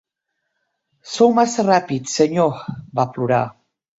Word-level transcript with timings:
"Sou 1.15 1.35
massa 1.41 1.67
ràpid, 1.69 2.09
senyor", 2.13 2.57
va 3.01 3.09
plorar. 3.19 3.43